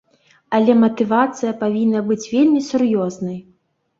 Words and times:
Але 0.57 0.73
матывацыя 0.83 1.51
павінна 1.59 2.01
быць 2.09 2.27
вельмі 2.33 2.61
сур'ёзнай. 2.69 3.37